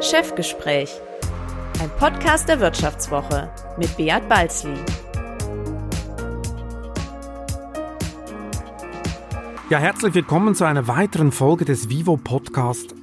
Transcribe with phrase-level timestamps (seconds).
[0.00, 0.90] Chefgespräch,
[1.80, 3.48] ein Podcast der Wirtschaftswoche
[3.78, 4.74] mit Beat Balzli.
[9.70, 12.45] Ja, herzlich willkommen zu einer weiteren Folge des Vivo Podcast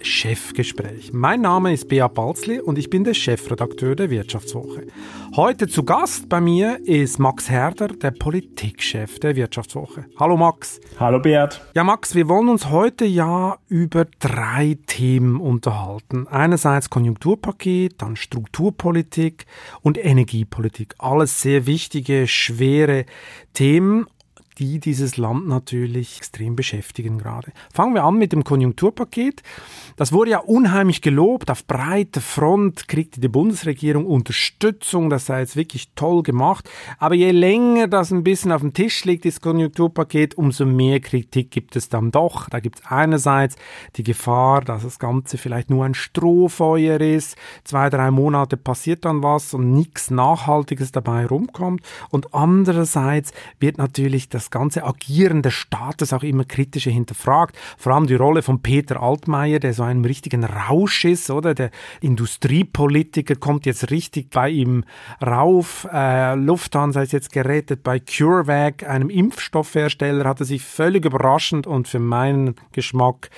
[0.02, 1.13] Chefgespräch.
[1.13, 4.88] Mein Name ist Bea Balzli und ich bin der Chefredakteur der Wirtschaftswoche.
[5.35, 10.06] Heute zu Gast bei mir ist Max Herder, der Politikchef der Wirtschaftswoche.
[10.20, 10.81] Hallo Max.
[10.99, 11.62] Hallo Beat.
[11.76, 16.27] Ja Max, wir wollen uns heute ja über drei Themen unterhalten.
[16.27, 19.45] Einerseits Konjunkturpaket, dann Strukturpolitik
[19.81, 20.95] und Energiepolitik.
[20.98, 23.05] Alles sehr wichtige, schwere
[23.54, 24.07] Themen
[24.57, 27.52] die dieses Land natürlich extrem beschäftigen gerade.
[27.73, 29.41] Fangen wir an mit dem Konjunkturpaket.
[29.95, 31.52] Das wurde ja unheimlich gelobt.
[31.52, 35.09] Auf breiter Front kriegte die Bundesregierung Unterstützung.
[35.09, 36.70] Das sei jetzt wirklich toll gemacht.
[36.98, 41.51] Aber je länger das ein bisschen auf dem Tisch liegt, das Konjunkturpaket, umso mehr Kritik
[41.51, 42.49] gibt es dann doch.
[42.49, 43.55] Da gibt es einerseits
[43.95, 47.38] die Gefahr, dass das Ganze vielleicht nur ein Strohfeuer ist.
[47.63, 51.81] Zwei, drei Monate passiert dann was und nichts Nachhaltiges dabei rumkommt.
[52.09, 57.58] Und andererseits wird natürlich das das ganze Agieren des Staates auch immer kritischer hinterfragt.
[57.77, 61.54] Vor allem die Rolle von Peter Altmaier, der so einem richtigen Rausch ist, oder?
[61.54, 64.84] Der Industriepolitiker kommt jetzt richtig bei ihm
[65.26, 65.88] rauf.
[65.92, 71.88] Äh, Lufthansa ist jetzt gerettet bei CureVac, einem Impfstoffhersteller, hat er sich völlig überraschend und
[71.88, 73.30] für meinen Geschmack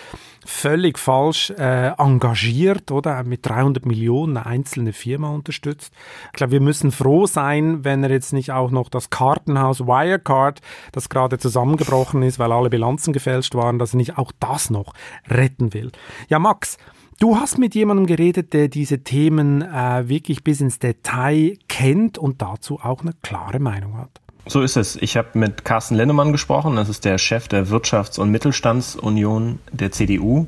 [0.45, 3.23] völlig falsch äh, engagiert, oder?
[3.23, 5.92] Mit 300 Millionen eine einzelne Firma unterstützt.
[6.28, 10.61] Ich glaube, wir müssen froh sein, wenn er jetzt nicht auch noch das Kartenhaus Wirecard,
[10.95, 14.93] das gerade zusammengebrochen ist, weil alle Bilanzen gefälscht waren, dass er nicht auch das noch
[15.27, 15.91] retten will.
[16.29, 16.77] Ja, Max,
[17.17, 22.41] Du hast mit jemandem geredet, der diese Themen äh, wirklich bis ins Detail kennt und
[22.41, 24.19] dazu auch eine klare Meinung hat.
[24.47, 24.97] So ist es.
[24.97, 26.75] Ich habe mit Carsten Lennemann gesprochen.
[26.75, 30.47] Das ist der Chef der Wirtschafts- und Mittelstandsunion der CDU.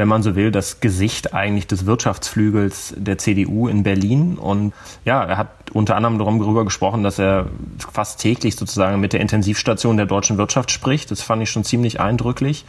[0.00, 4.38] Wenn man so will, das Gesicht eigentlich des Wirtschaftsflügels der CDU in Berlin.
[4.38, 4.72] Und
[5.04, 7.48] ja, er hat unter anderem darüber gesprochen, dass er
[7.92, 11.10] fast täglich sozusagen mit der Intensivstation der deutschen Wirtschaft spricht.
[11.10, 12.64] Das fand ich schon ziemlich eindrücklich.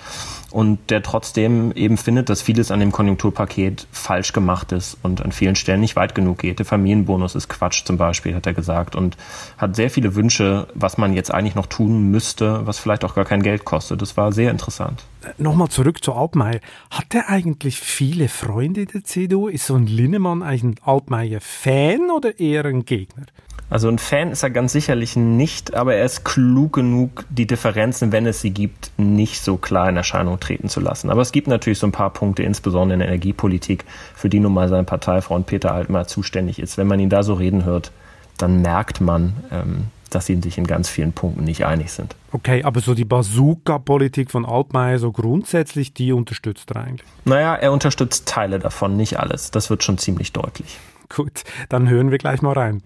[0.52, 5.32] Und der trotzdem eben findet, dass vieles an dem Konjunkturpaket falsch gemacht ist und an
[5.32, 6.60] vielen Stellen nicht weit genug geht.
[6.60, 8.98] Der Familienbonus ist Quatsch zum Beispiel, hat er gesagt.
[8.98, 9.16] Und
[9.58, 13.24] hat sehr viele Wünsche, was man jetzt eigentlich noch tun müsste, was vielleicht auch gar
[13.24, 14.02] kein Geld kostet.
[14.02, 15.06] Das war sehr interessant.
[15.38, 16.60] Nochmal zurück zu Altmaier.
[16.90, 19.48] Hat er eigentlich viele Freunde der CDU?
[19.48, 23.26] Ist so ein Linnemann eigentlich ein Altmaier-Fan oder eher ein Gegner?
[23.70, 28.12] Also ein Fan ist er ganz sicherlich nicht, aber er ist klug genug, die Differenzen,
[28.12, 31.10] wenn es sie gibt, nicht so klar in Erscheinung treten zu lassen.
[31.10, 34.54] Aber es gibt natürlich so ein paar Punkte, insbesondere in der Energiepolitik, für die nun
[34.54, 36.78] mal sein Parteifreund Peter Altmaier zuständig ist.
[36.78, 37.92] Wenn man ihn da so reden hört,
[38.38, 39.86] dann merkt man, ähm,
[40.16, 42.16] dass sie sich in ganz vielen Punkten nicht einig sind.
[42.32, 47.10] Okay, aber so die Bazooka-Politik von Altmaier, so grundsätzlich, die unterstützt er eigentlich?
[47.26, 49.52] Naja, er unterstützt Teile davon, nicht alles.
[49.52, 50.80] Das wird schon ziemlich deutlich.
[51.14, 52.82] Gut, dann hören wir gleich mal rein.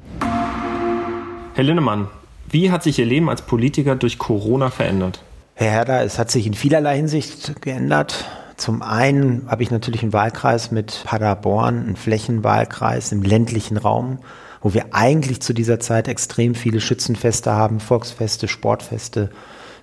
[1.54, 2.08] Herr Linnemann,
[2.50, 5.24] wie hat sich Ihr Leben als Politiker durch Corona verändert?
[5.54, 8.26] Herr Herder, es hat sich in vielerlei Hinsicht geändert.
[8.58, 14.20] Zum einen habe ich natürlich einen Wahlkreis mit Paderborn, einen Flächenwahlkreis im ländlichen Raum,
[14.66, 19.30] wo wir eigentlich zu dieser Zeit extrem viele Schützenfeste haben, Volksfeste, Sportfeste,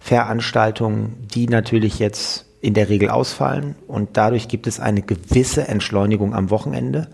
[0.00, 6.34] Veranstaltungen, die natürlich jetzt in der Regel ausfallen und dadurch gibt es eine gewisse Entschleunigung
[6.34, 7.06] am Wochenende,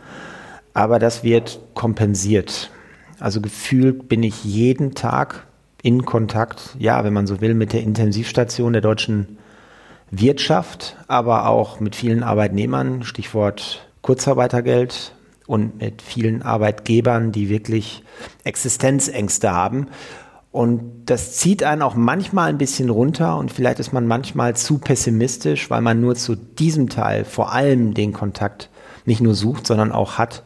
[0.72, 2.70] aber das wird kompensiert.
[3.20, 5.46] Also gefühlt bin ich jeden Tag
[5.82, 9.36] in Kontakt, ja, wenn man so will, mit der Intensivstation der deutschen
[10.10, 15.12] Wirtschaft, aber auch mit vielen Arbeitnehmern, Stichwort Kurzarbeitergeld
[15.48, 18.04] und mit vielen Arbeitgebern, die wirklich
[18.44, 19.88] Existenzängste haben.
[20.52, 24.78] Und das zieht einen auch manchmal ein bisschen runter und vielleicht ist man manchmal zu
[24.78, 28.68] pessimistisch, weil man nur zu diesem Teil vor allem den Kontakt
[29.06, 30.44] nicht nur sucht, sondern auch hat.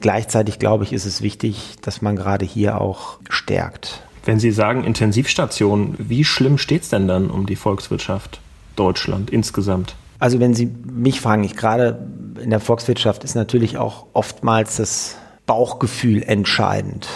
[0.00, 4.02] Gleichzeitig glaube ich, ist es wichtig, dass man gerade hier auch stärkt.
[4.24, 8.40] Wenn Sie sagen Intensivstation, wie schlimm steht es denn dann um die Volkswirtschaft
[8.76, 9.96] Deutschland insgesamt?
[10.22, 11.98] Also wenn Sie mich fragen, ich gerade
[12.40, 15.16] in der Volkswirtschaft ist natürlich auch oftmals das
[15.46, 17.08] Bauchgefühl entscheidend.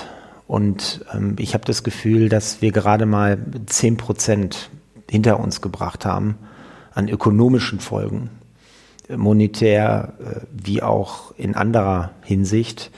[0.49, 4.71] Und ähm, ich habe das Gefühl, dass wir gerade mal 10 Prozent
[5.09, 6.37] hinter uns gebracht haben
[6.95, 8.31] an ökonomischen Folgen
[9.09, 12.91] monetär äh, wie auch in anderer Hinsicht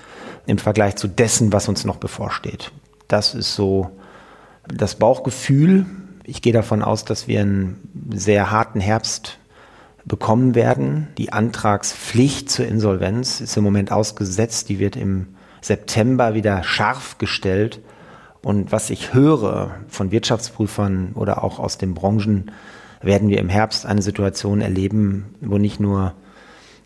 [0.47, 2.73] im Vergleich zu dessen, was uns noch bevorsteht.
[3.09, 3.91] Das ist so
[4.69, 5.85] das Bauchgefühl.
[6.25, 9.39] Ich gehe davon aus, dass wir einen sehr harten Herbst
[10.09, 11.09] bekommen werden.
[11.19, 14.69] Die Antragspflicht zur Insolvenz ist im Moment ausgesetzt.
[14.69, 15.29] Die wird im
[15.61, 17.81] September wieder scharf gestellt.
[18.43, 22.51] Und was ich höre von Wirtschaftsprüfern oder auch aus den Branchen,
[23.03, 26.15] werden wir im Herbst eine Situation erleben, wo nicht nur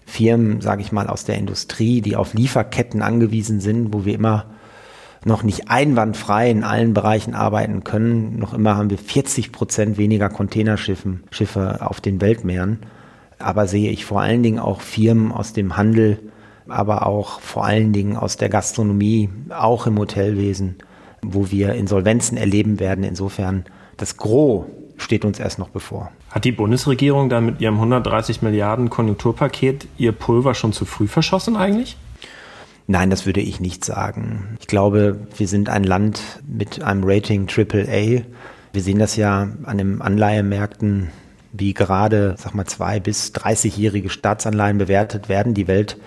[0.05, 4.47] Firmen, sage ich mal, aus der Industrie, die auf Lieferketten angewiesen sind, wo wir immer
[5.25, 8.39] noch nicht einwandfrei in allen Bereichen arbeiten können.
[8.39, 12.81] Noch immer haben wir 40 Prozent weniger Containerschiffe Schiffe auf den Weltmeeren.
[13.43, 16.19] Aber sehe ich vor allen Dingen auch Firmen aus dem Handel,
[16.69, 20.77] aber auch vor allen Dingen aus der Gastronomie, auch im Hotelwesen,
[21.23, 23.05] wo wir Insolvenzen erleben werden.
[23.05, 23.65] Insofern
[23.97, 24.65] das Gros
[24.97, 26.11] steht uns erst noch bevor.
[26.31, 31.57] Hat die Bundesregierung dann mit ihrem 130 Milliarden Konjunkturpaket ihr Pulver schon zu früh verschossen
[31.57, 31.97] eigentlich?
[32.87, 34.57] Nein, das würde ich nicht sagen.
[34.61, 38.23] Ich glaube, wir sind ein Land mit einem Rating AAA.
[38.73, 41.11] Wir sehen das ja an den Anleihemärkten,
[41.53, 45.55] wie gerade, sag mal, zwei bis 30-jährige Staatsanleihen bewertet werden.
[45.55, 45.99] Die Welt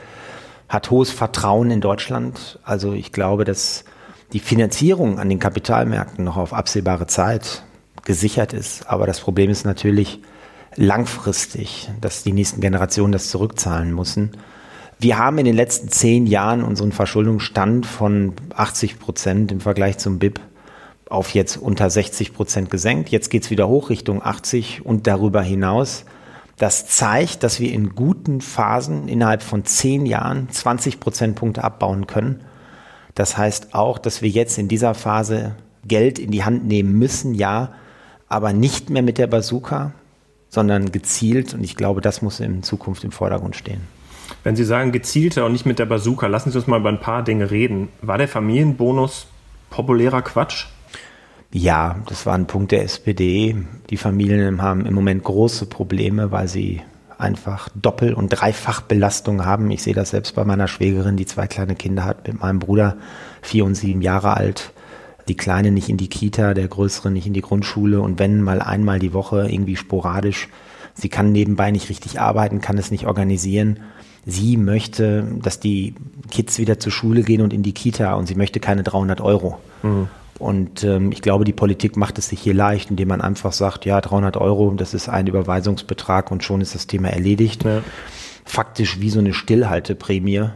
[0.68, 2.60] hat hohes Vertrauen in Deutschland.
[2.64, 3.86] Also ich glaube, dass
[4.34, 7.64] die Finanzierung an den Kapitalmärkten noch auf absehbare Zeit
[8.04, 8.90] gesichert ist.
[8.90, 10.20] Aber das Problem ist natürlich
[10.76, 14.32] langfristig, dass die nächsten Generationen das zurückzahlen müssen.
[15.00, 20.20] Wir haben in den letzten zehn Jahren unseren Verschuldungsstand von 80 Prozent im Vergleich zum
[20.20, 20.40] BIP
[21.10, 23.10] auf jetzt unter 60 Prozent gesenkt.
[23.10, 26.06] Jetzt geht es wieder hoch Richtung 80 und darüber hinaus.
[26.58, 32.42] Das zeigt, dass wir in guten Phasen innerhalb von zehn Jahren 20 Prozentpunkte abbauen können.
[33.14, 35.56] Das heißt auch, dass wir jetzt in dieser Phase
[35.86, 37.74] Geld in die Hand nehmen müssen, ja,
[38.28, 39.94] aber nicht mehr mit der Bazooka,
[40.50, 41.54] sondern gezielt.
[41.54, 43.82] Und ich glaube, das muss in Zukunft im Vordergrund stehen.
[44.44, 47.00] Wenn Sie sagen gezielter und nicht mit der Bazooka, lassen Sie uns mal über ein
[47.00, 47.90] paar Dinge reden.
[48.02, 49.28] War der Familienbonus
[49.70, 50.68] populärer Quatsch?
[51.58, 53.56] Ja, das war ein Punkt der SPD.
[53.90, 56.82] Die Familien haben im Moment große Probleme, weil sie
[57.18, 59.72] einfach Doppel- und Dreifachbelastung haben.
[59.72, 62.98] Ich sehe das selbst bei meiner Schwägerin, die zwei kleine Kinder hat, mit meinem Bruder,
[63.42, 64.74] vier und sieben Jahre alt.
[65.30, 68.62] Die Kleine nicht in die Kita, der Größere nicht in die Grundschule und wenn mal
[68.62, 70.50] einmal die Woche irgendwie sporadisch.
[70.94, 73.80] Sie kann nebenbei nicht richtig arbeiten, kann es nicht organisieren
[74.26, 75.94] sie möchte, dass die
[76.32, 79.60] Kids wieder zur Schule gehen und in die Kita und sie möchte keine 300 Euro.
[79.84, 80.10] Mhm.
[80.40, 83.86] Und ähm, ich glaube, die Politik macht es sich hier leicht, indem man einfach sagt,
[83.86, 87.64] ja, 300 Euro, das ist ein Überweisungsbetrag und schon ist das Thema erledigt.
[87.64, 87.82] Ja.
[88.44, 90.50] Faktisch wie so eine Stillhalteprämie.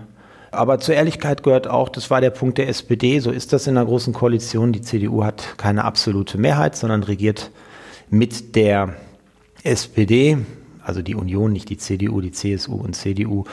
[0.51, 3.77] Aber zur Ehrlichkeit gehört auch, das war der Punkt der SPD, so ist das in
[3.77, 4.73] einer großen Koalition.
[4.73, 7.51] Die CDU hat keine absolute Mehrheit, sondern regiert
[8.09, 8.95] mit der
[9.63, 10.37] SPD
[10.89, 13.45] also die Union, nicht die CDU, die CSU und CDU.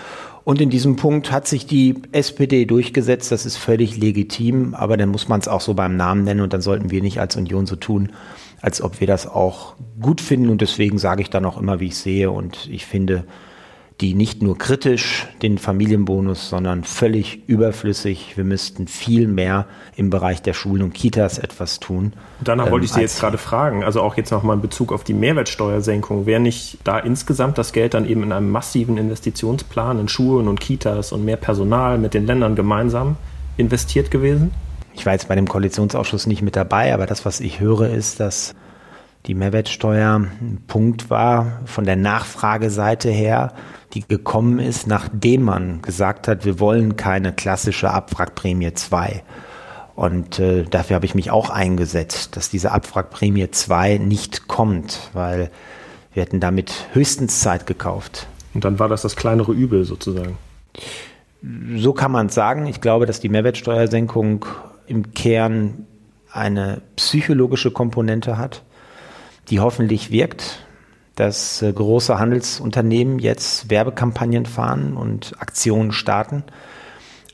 [0.47, 5.09] Und in diesem Punkt hat sich die SPD durchgesetzt, das ist völlig legitim, aber dann
[5.09, 6.41] muss man es auch so beim Namen nennen.
[6.41, 8.13] Und dann sollten wir nicht als Union so tun,
[8.61, 10.49] als ob wir das auch gut finden.
[10.49, 12.31] Und deswegen sage ich dann auch immer, wie ich sehe.
[12.31, 13.25] Und ich finde,
[14.01, 18.37] die nicht nur kritisch den Familienbonus, sondern völlig überflüssig.
[18.37, 19.67] Wir müssten viel mehr
[19.97, 22.13] im Bereich der Schulen und Kitas etwas tun.
[22.45, 25.03] Danach ähm, wollte ich Sie jetzt gerade fragen, also auch jetzt nochmal in Bezug auf
[25.03, 26.27] die Mehrwertsteuersenkung.
[26.27, 30.61] Wäre nicht da insgesamt das Geld dann eben in einem massiven Investitionsplan in Schulen und
[30.61, 33.17] Kitas und mehr Personal mit den Ländern gemeinsam
[33.57, 34.53] investiert gewesen?
[34.93, 38.21] Ich war jetzt bei dem Koalitionsausschuss nicht mit dabei, aber das, was ich höre, ist,
[38.21, 38.55] dass
[39.27, 43.53] die Mehrwertsteuer ein Punkt war von der Nachfrageseite her,
[43.95, 49.23] die gekommen ist, nachdem man gesagt hat, wir wollen keine klassische Abwrackprämie 2.
[49.95, 55.51] Und äh, dafür habe ich mich auch eingesetzt, dass diese Abwrackprämie 2 nicht kommt, weil
[56.13, 58.27] wir hätten damit höchstens Zeit gekauft.
[58.53, 60.37] Und dann war das das kleinere Übel sozusagen.
[61.77, 62.67] So kann man es sagen.
[62.67, 64.45] Ich glaube, dass die Mehrwertsteuersenkung
[64.87, 65.87] im Kern
[66.31, 68.63] eine psychologische Komponente hat,
[69.49, 70.66] die hoffentlich wirkt
[71.17, 76.45] dass äh, große Handelsunternehmen jetzt Werbekampagnen fahren und Aktionen starten.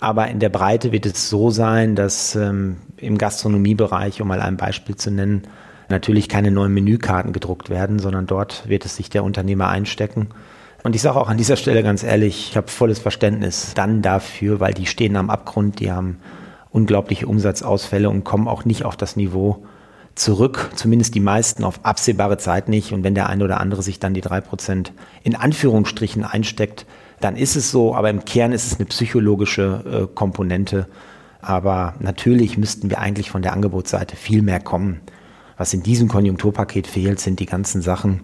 [0.01, 4.57] Aber in der Breite wird es so sein, dass ähm, im Gastronomiebereich, um mal ein
[4.57, 5.43] Beispiel zu nennen,
[5.89, 10.29] natürlich keine neuen Menükarten gedruckt werden, sondern dort wird es sich der Unternehmer einstecken.
[10.85, 14.59] Und ich sage auch an dieser Stelle ganz ehrlich, ich habe volles Verständnis dann dafür,
[14.59, 16.19] weil die stehen am Abgrund, die haben
[16.71, 19.65] unglaubliche Umsatzausfälle und kommen auch nicht auf das Niveau,
[20.15, 22.93] zurück, zumindest die meisten auf absehbare Zeit nicht.
[22.93, 24.93] Und wenn der eine oder andere sich dann die drei Prozent
[25.23, 26.87] in Anführungsstrichen einsteckt,
[27.21, 27.95] dann ist es so.
[27.95, 30.87] Aber im Kern ist es eine psychologische äh, Komponente.
[31.41, 35.01] Aber natürlich müssten wir eigentlich von der Angebotsseite viel mehr kommen.
[35.57, 38.23] Was in diesem Konjunkturpaket fehlt, sind die ganzen Sachen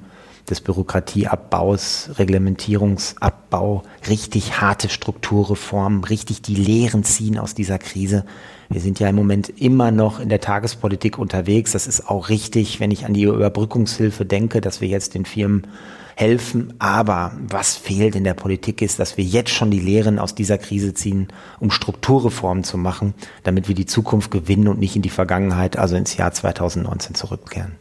[0.51, 8.25] des Bürokratieabbaus, Reglementierungsabbau, richtig harte Strukturreformen, richtig die Lehren ziehen aus dieser Krise.
[8.69, 11.73] Wir sind ja im Moment immer noch in der Tagespolitik unterwegs.
[11.73, 15.67] Das ist auch richtig, wenn ich an die Überbrückungshilfe denke, dass wir jetzt den Firmen
[16.17, 16.75] helfen.
[16.79, 20.59] Aber was fehlt in der Politik ist, dass wir jetzt schon die Lehren aus dieser
[20.59, 21.29] Krise ziehen,
[21.61, 23.15] um Strukturreformen zu machen,
[23.45, 27.73] damit wir die Zukunft gewinnen und nicht in die Vergangenheit, also ins Jahr 2019 zurückkehren.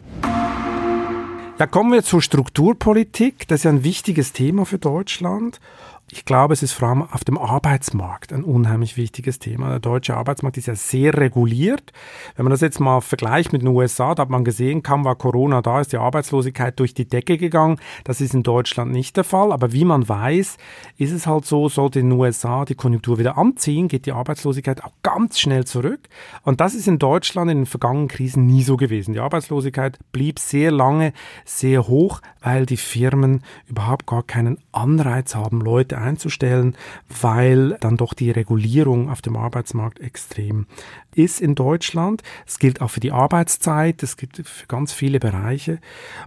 [1.60, 3.48] Ja, kommen wir zur Strukturpolitik.
[3.48, 5.60] Das ist ja ein wichtiges Thema für Deutschland.
[6.10, 9.72] Ich glaube, es ist vor allem auf dem Arbeitsmarkt ein unheimlich wichtiges Thema.
[9.72, 11.92] Der deutsche Arbeitsmarkt ist ja sehr reguliert.
[12.38, 15.18] Wenn man das jetzt mal vergleicht mit den USA, da hat man gesehen, kaum war
[15.18, 17.78] Corona da, ist die Arbeitslosigkeit durch die Decke gegangen.
[18.06, 19.52] Das ist in Deutschland nicht der Fall.
[19.52, 20.56] Aber wie man weiß,
[20.96, 24.86] ist es halt so, sollte in den USA die Konjunktur wieder anziehen, geht die Arbeitslosigkeit
[24.86, 26.08] auch ganz schnell zurück.
[26.44, 29.14] Und das ist in Deutschland in den vergangenen Krisen nie so gewesen.
[29.14, 31.12] Die Arbeitslosigkeit blieb sehr lange
[31.44, 36.76] sehr hoch, weil die Firmen überhaupt gar keinen Anreiz haben, Leute einzustellen,
[37.22, 40.68] weil dann doch die Regulierung auf dem Arbeitsmarkt extrem
[41.16, 42.24] ist in Deutschland.
[42.46, 45.80] Es gilt auch für die Arbeitszeit, es gibt für ganz viele Bereiche.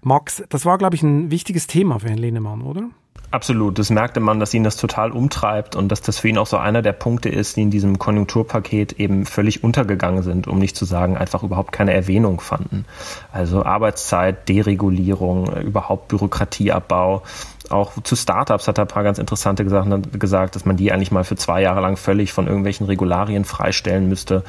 [0.03, 2.91] Max, das war, glaube ich, ein wichtiges Thema für Herrn Lehnemann, oder?
[3.33, 3.79] Absolut.
[3.79, 6.57] Das merkte man, dass ihn das total umtreibt und dass das für ihn auch so
[6.57, 10.85] einer der Punkte ist, die in diesem Konjunkturpaket eben völlig untergegangen sind, um nicht zu
[10.85, 12.87] sagen, einfach überhaupt keine Erwähnung fanden.
[13.31, 17.23] Also Arbeitszeit, Deregulierung, überhaupt Bürokratieabbau.
[17.69, 21.12] Auch zu Startups hat er ein paar ganz interessante Sachen gesagt, dass man die eigentlich
[21.12, 24.43] mal für zwei Jahre lang völlig von irgendwelchen Regularien freistellen müsste.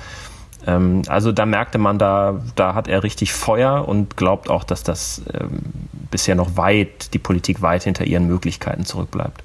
[0.67, 4.83] Ähm, also da merkte man, da, da hat er richtig Feuer und glaubt auch, dass
[4.83, 5.61] das ähm,
[6.09, 9.43] bisher noch weit, die Politik weit hinter ihren Möglichkeiten zurückbleibt.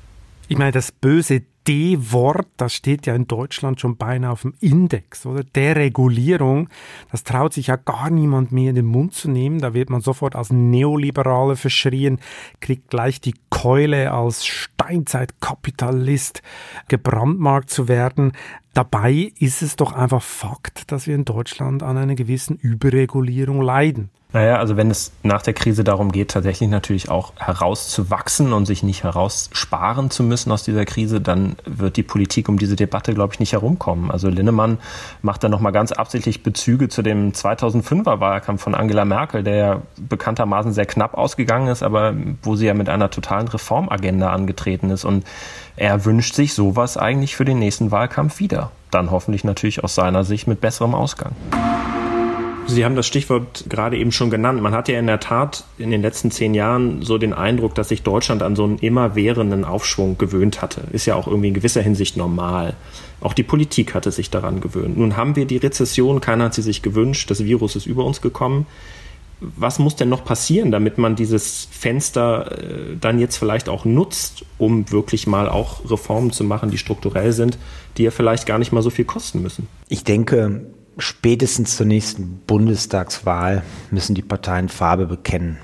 [0.48, 5.26] Ich meine, das böse D-Wort, das steht ja in Deutschland schon beinahe auf dem Index,
[5.26, 5.42] oder?
[5.42, 6.68] Deregulierung,
[7.10, 9.60] das traut sich ja gar niemand mehr in den Mund zu nehmen.
[9.60, 12.20] Da wird man sofort als Neoliberale verschrien,
[12.60, 16.42] kriegt gleich die Keule als Steinzeitkapitalist
[16.88, 18.32] gebrandmarkt zu werden.
[18.76, 24.10] Dabei ist es doch einfach Fakt, dass wir in Deutschland an einer gewissen Überregulierung leiden.
[24.34, 28.82] Naja, also wenn es nach der Krise darum geht, tatsächlich natürlich auch herauszuwachsen und sich
[28.82, 33.32] nicht heraussparen zu müssen aus dieser Krise, dann wird die Politik um diese Debatte, glaube
[33.32, 34.10] ich, nicht herumkommen.
[34.10, 34.76] Also Linnemann
[35.22, 39.82] macht da nochmal ganz absichtlich Bezüge zu dem 2005er Wahlkampf von Angela Merkel, der ja
[39.96, 45.06] bekanntermaßen sehr knapp ausgegangen ist, aber wo sie ja mit einer totalen Reformagenda angetreten ist.
[45.06, 45.24] Und
[45.76, 48.70] er wünscht sich sowas eigentlich für den nächsten Wahlkampf wieder.
[48.90, 51.32] Dann hoffentlich natürlich aus seiner Sicht mit besserem Ausgang.
[52.68, 54.60] Sie haben das Stichwort gerade eben schon genannt.
[54.60, 57.90] Man hat ja in der Tat in den letzten zehn Jahren so den Eindruck, dass
[57.90, 60.82] sich Deutschland an so einen immerwährenden Aufschwung gewöhnt hatte.
[60.90, 62.74] Ist ja auch irgendwie in gewisser Hinsicht normal.
[63.20, 64.98] Auch die Politik hatte sich daran gewöhnt.
[64.98, 68.20] Nun haben wir die Rezession, keiner hat sie sich gewünscht, das Virus ist über uns
[68.20, 68.66] gekommen
[69.40, 74.44] was muss denn noch passieren, damit man dieses Fenster äh, dann jetzt vielleicht auch nutzt,
[74.56, 77.58] um wirklich mal auch Reformen zu machen, die strukturell sind,
[77.96, 79.68] die ja vielleicht gar nicht mal so viel kosten müssen?
[79.88, 80.66] Ich denke,
[80.96, 85.58] spätestens zur nächsten Bundestagswahl müssen die Parteien Farbe bekennen.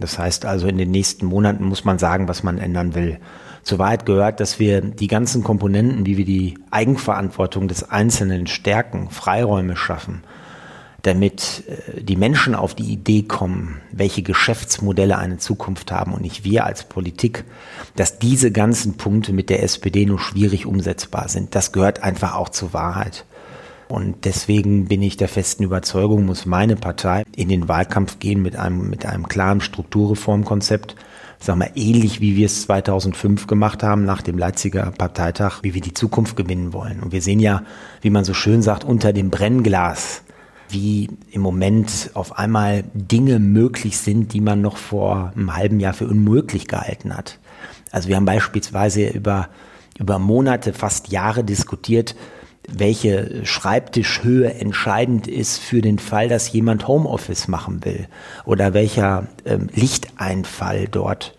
[0.00, 3.18] Das heißt also, in den nächsten Monaten muss man sagen, was man ändern will.
[3.62, 9.10] Zur Wahrheit gehört, dass wir die ganzen Komponenten, wie wir die Eigenverantwortung des Einzelnen stärken,
[9.10, 10.22] Freiräume schaffen,
[11.02, 16.44] damit äh, die Menschen auf die Idee kommen, welche Geschäftsmodelle eine Zukunft haben und nicht
[16.44, 17.44] wir als Politik,
[17.96, 21.54] dass diese ganzen Punkte mit der SPD nur schwierig umsetzbar sind.
[21.54, 23.24] Das gehört einfach auch zur Wahrheit.
[23.88, 28.54] Und deswegen bin ich der festen Überzeugung, muss meine Partei in den Wahlkampf gehen mit
[28.54, 30.94] einem, mit einem klaren Strukturreformkonzept,
[31.38, 35.80] sagen wir, ähnlich wie wir es 2005 gemacht haben nach dem Leipziger Parteitag, wie wir
[35.80, 37.00] die Zukunft gewinnen wollen.
[37.00, 37.62] Und wir sehen ja,
[38.02, 40.22] wie man so schön sagt, unter dem Brennglas
[40.70, 45.94] wie im Moment auf einmal Dinge möglich sind, die man noch vor einem halben Jahr
[45.94, 47.38] für unmöglich gehalten hat.
[47.90, 49.48] Also wir haben beispielsweise über,
[49.98, 52.14] über Monate, fast Jahre diskutiert,
[52.70, 58.08] welche Schreibtischhöhe entscheidend ist für den Fall, dass jemand Homeoffice machen will
[58.44, 61.34] oder welcher ähm, Lichteinfall dort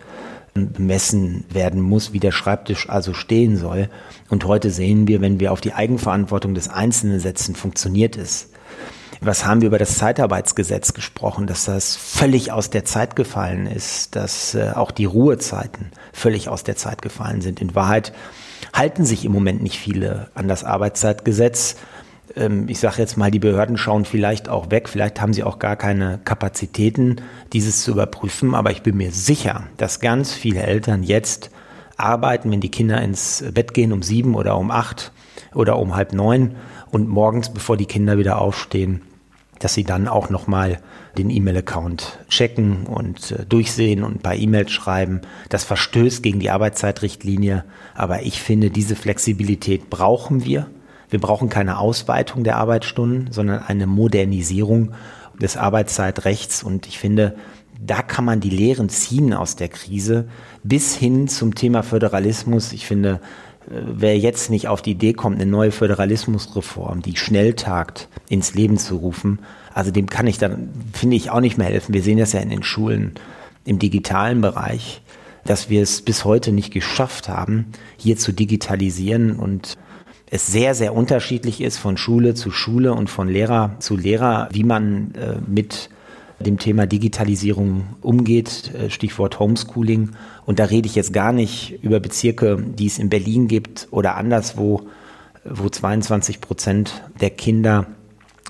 [0.56, 3.90] bemessen werden muss, wie der Schreibtisch also stehen soll.
[4.30, 8.50] Und heute sehen wir, wenn wir auf die Eigenverantwortung des Einzelnen setzen, funktioniert es.
[9.22, 14.16] Was haben wir über das Zeitarbeitsgesetz gesprochen, dass das völlig aus der Zeit gefallen ist,
[14.16, 17.60] dass äh, auch die Ruhezeiten völlig aus der Zeit gefallen sind.
[17.62, 18.14] In Wahrheit
[18.74, 21.76] halten sich im Moment nicht viele an das Arbeitszeitgesetz.
[22.38, 25.60] Ähm, ich sage jetzt mal, die Behörden schauen vielleicht auch weg, vielleicht haben sie auch
[25.60, 27.18] gar keine Kapazitäten,
[27.52, 31.50] dieses zu überprüfen, aber ich bin mir sicher, dass ganz viele Eltern jetzt
[31.98, 35.12] arbeiten, wenn die Kinder ins Bett gehen um sieben oder um acht
[35.54, 36.56] oder um halb neun
[36.90, 39.02] und morgens, bevor die Kinder wieder aufstehen,
[39.60, 40.80] dass sie dann auch nochmal
[41.18, 45.22] den E-Mail-Account checken und äh, durchsehen und paar E-Mails schreiben.
[45.50, 50.68] Das verstößt gegen die Arbeitszeitrichtlinie, aber ich finde, diese Flexibilität brauchen wir.
[51.10, 54.94] Wir brauchen keine Ausweitung der Arbeitsstunden, sondern eine Modernisierung
[55.42, 57.36] des Arbeitszeitrechts und ich finde,
[57.82, 60.28] da kann man die Lehren ziehen aus der Krise
[60.64, 62.74] bis hin zum Thema Föderalismus.
[62.74, 63.22] Ich finde,
[63.70, 68.78] wer jetzt nicht auf die Idee kommt, eine neue Föderalismusreform, die schnell tagt, ins Leben
[68.78, 69.40] zu rufen,
[69.74, 71.94] also dem kann ich dann, finde ich, auch nicht mehr helfen.
[71.94, 73.14] Wir sehen das ja in den Schulen
[73.66, 75.02] im digitalen Bereich.
[75.46, 79.78] dass wir es bis heute nicht geschafft haben, hier zu digitalisieren und
[80.30, 84.64] es sehr, sehr unterschiedlich ist von Schule zu Schule und von Lehrer zu Lehrer, wie
[84.64, 85.90] man äh, mit
[86.40, 90.12] dem Thema Digitalisierung umgeht, äh, Stichwort Homeschooling.
[90.46, 94.16] Und da rede ich jetzt gar nicht über Bezirke, die es in Berlin gibt oder
[94.16, 94.84] anderswo,
[95.44, 97.88] wo 22 Prozent der Kinder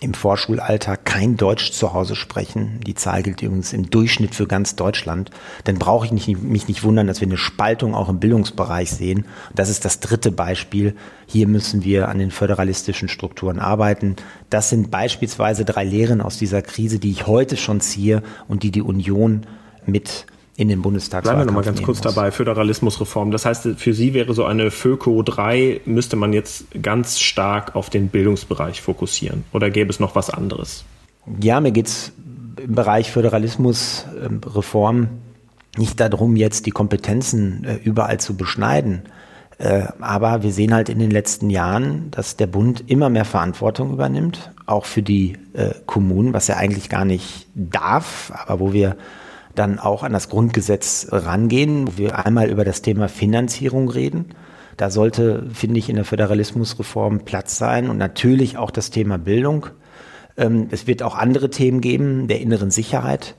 [0.02, 2.80] im Vorschulalter kein Deutsch zu Hause sprechen.
[2.86, 5.30] Die Zahl gilt übrigens im Durchschnitt für ganz Deutschland.
[5.66, 9.26] Dann brauche ich nicht, mich nicht wundern, dass wir eine Spaltung auch im Bildungsbereich sehen.
[9.54, 10.96] Das ist das dritte Beispiel.
[11.28, 14.16] Hier müssen wir an den föderalistischen Strukturen arbeiten.
[14.50, 18.72] Das sind beispielsweise drei Lehren aus dieser Krise, die ich heute schon ziehe und die
[18.72, 19.46] die Union
[19.86, 20.26] mit
[20.60, 21.24] in den Bundestag.
[21.24, 22.14] Bleiben wir nochmal ganz kurz muss.
[22.14, 23.32] dabei, Föderalismusreform.
[23.32, 27.90] Das heißt, für Sie wäre so eine FÖKO 3, müsste man jetzt ganz stark auf
[27.90, 30.84] den Bildungsbereich fokussieren oder gäbe es noch was anderes?
[31.42, 32.12] Ja, mir geht es
[32.62, 35.08] im Bereich Föderalismusreform
[35.78, 39.04] nicht darum, jetzt die Kompetenzen äh, überall zu beschneiden.
[39.60, 43.94] Äh, aber wir sehen halt in den letzten Jahren, dass der Bund immer mehr Verantwortung
[43.94, 48.98] übernimmt, auch für die äh, Kommunen, was er eigentlich gar nicht darf, aber wo wir
[49.56, 54.36] dann auch an das Grundgesetz rangehen, wo wir einmal über das Thema Finanzierung reden.
[54.78, 59.68] Da sollte, finde ich, in der Föderalismusreform Platz sein und natürlich auch das Thema Bildung.
[60.38, 63.36] Ähm, es wird auch andere Themen geben, der inneren Sicherheit.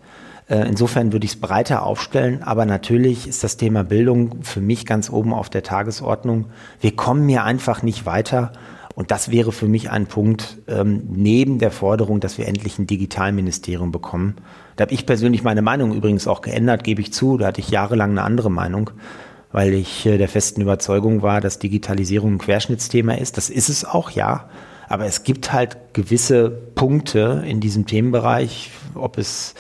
[0.51, 4.85] Äh, insofern würde ich es breiter aufstellen, aber natürlich ist das Thema Bildung für mich
[4.85, 6.47] ganz oben auf der Tagesordnung.
[6.81, 8.53] Wir kommen hier einfach nicht weiter.
[9.01, 12.87] Und das wäre für mich ein Punkt ähm, neben der Forderung, dass wir endlich ein
[12.87, 14.37] Digitalministerium bekommen,
[14.77, 17.39] da habe ich persönlich meine Meinung übrigens auch geändert, gebe ich zu.
[17.39, 18.91] Da hatte ich jahrelang eine andere Meinung,
[19.53, 23.39] weil ich äh, der festen Überzeugung war, dass Digitalisierung ein Querschnittsthema ist.
[23.39, 24.51] Das ist es auch, ja.
[24.87, 29.55] Aber es gibt halt gewisse Punkte in diesem Themenbereich, ob es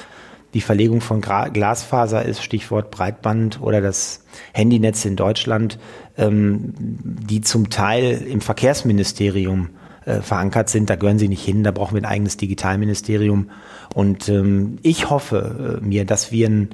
[0.54, 5.78] die Verlegung von Glasfaser ist, Stichwort Breitband oder das Handynetz in Deutschland,
[6.19, 9.71] ähm, die zum Teil im Verkehrsministerium
[10.04, 10.91] äh, verankert sind.
[10.91, 11.63] Da gehören sie nicht hin.
[11.63, 13.50] Da brauchen wir ein eigenes Digitalministerium.
[13.95, 16.71] Und ähm, ich hoffe äh, mir, dass wir einen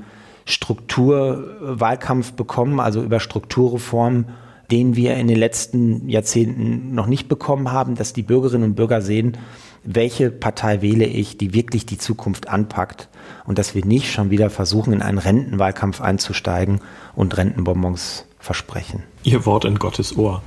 [0.47, 4.27] Strukturwahlkampf bekommen, also über Strukturreform,
[4.71, 9.03] den wir in den letzten Jahrzehnten noch nicht bekommen haben, dass die Bürgerinnen und Bürger
[9.03, 9.37] sehen,
[9.85, 13.09] welche Partei wähle ich, die wirklich die Zukunft anpackt
[13.47, 16.81] und dass wir nicht schon wieder versuchen, in einen Rentenwahlkampf einzusteigen
[17.15, 19.03] und Rentenbonbons versprechen.
[19.23, 20.43] Ihr Wort in Gottes Ohr.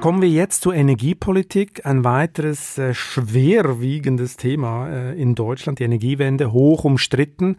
[0.00, 1.86] Kommen wir jetzt zur Energiepolitik.
[1.86, 5.78] Ein weiteres äh, schwerwiegendes Thema äh, in Deutschland.
[5.78, 7.56] Die Energiewende hoch umstritten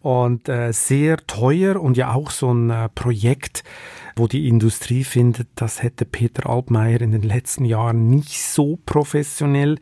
[0.00, 3.64] und äh, sehr teuer und ja auch so ein äh, Projekt,
[4.16, 9.78] wo die Industrie findet, das hätte Peter Altmaier in den letzten Jahren nicht so professionell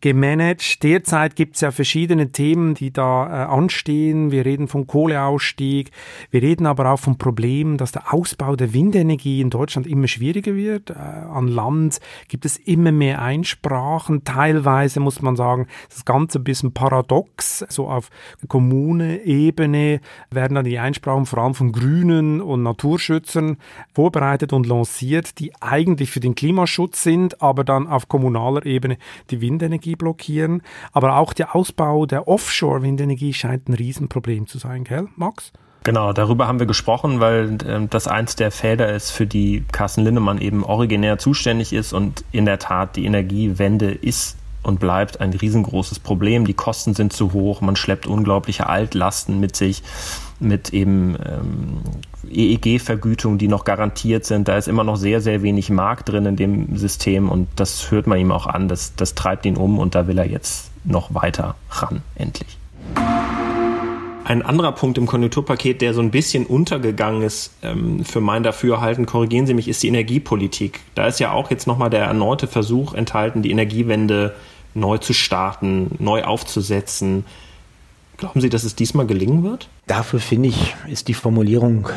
[0.00, 0.82] gemanagt.
[0.82, 4.30] Derzeit gibt es ja verschiedene Themen, die da äh, anstehen.
[4.30, 5.90] Wir reden vom Kohleausstieg,
[6.30, 10.54] wir reden aber auch vom Problem, dass der Ausbau der Windenergie in Deutschland immer schwieriger
[10.54, 10.90] wird.
[10.90, 14.24] Äh, an Land gibt es immer mehr Einsprachen.
[14.24, 17.64] Teilweise muss man sagen, das Ganze ein bisschen paradox.
[17.68, 18.10] So auf
[18.48, 23.56] Kommune-Ebene werden dann die Einsprachen vor allem von Grünen und Naturschützern
[23.92, 28.98] vorbereitet und lanciert, die eigentlich für den Klimaschutz sind, aber dann auf kommunaler Ebene
[29.30, 30.62] die Windenergie blockieren.
[30.92, 35.52] Aber auch der Ausbau der Offshore-Windenergie scheint ein Riesenproblem zu sein, gell, Max?
[35.82, 40.02] Genau, darüber haben wir gesprochen, weil äh, das eins der Felder ist, für die Carsten
[40.02, 45.32] Lindemann eben originär zuständig ist und in der Tat die Energiewende ist und bleibt ein
[45.32, 46.44] riesengroßes Problem.
[46.44, 49.82] Die Kosten sind zu hoch, man schleppt unglaubliche Altlasten mit sich,
[50.40, 51.80] mit eben ähm,
[52.30, 54.48] EEG-Vergütungen, die noch garantiert sind.
[54.48, 58.06] Da ist immer noch sehr, sehr wenig Markt drin in dem System und das hört
[58.06, 58.68] man ihm auch an.
[58.68, 62.58] Das, das treibt ihn um und da will er jetzt noch weiter ran, endlich.
[64.24, 69.04] Ein anderer Punkt im Konjunkturpaket, der so ein bisschen untergegangen ist ähm, für mein Dafürhalten,
[69.04, 70.80] korrigieren Sie mich, ist die Energiepolitik.
[70.94, 74.34] Da ist ja auch jetzt nochmal der erneute Versuch enthalten, die Energiewende
[74.72, 77.24] neu zu starten, neu aufzusetzen.
[78.20, 79.70] Glauben Sie, dass es diesmal gelingen wird?
[79.86, 81.88] Dafür finde ich, ist die Formulierung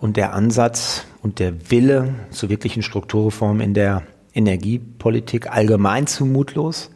[0.00, 4.02] und der Ansatz und der Wille zu wirklichen Strukturreformen in der
[4.32, 6.90] Energiepolitik allgemein zumutlos,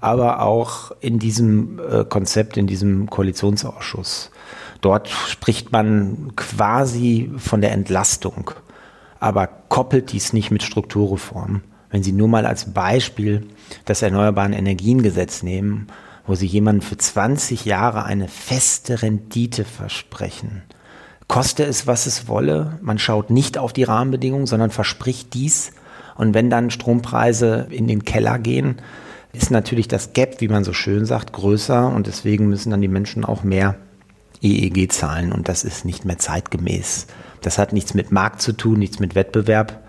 [0.00, 4.32] aber auch in diesem äh, Konzept, in diesem Koalitionsausschuss.
[4.80, 8.50] Dort spricht man quasi von der Entlastung,
[9.20, 11.62] aber koppelt dies nicht mit Strukturreformen.
[11.90, 13.46] Wenn Sie nur mal als Beispiel
[13.84, 15.86] das Erneuerbaren Energiengesetz nehmen,
[16.28, 20.62] wo sie jemandem für 20 Jahre eine feste Rendite versprechen.
[21.26, 25.72] Koste es, was es wolle, man schaut nicht auf die Rahmenbedingungen, sondern verspricht dies.
[26.16, 28.76] Und wenn dann Strompreise in den Keller gehen,
[29.32, 32.88] ist natürlich das Gap, wie man so schön sagt, größer und deswegen müssen dann die
[32.88, 33.76] Menschen auch mehr
[34.42, 37.06] EEG-Zahlen und das ist nicht mehr zeitgemäß.
[37.40, 39.82] Das hat nichts mit Markt zu tun, nichts mit Wettbewerb.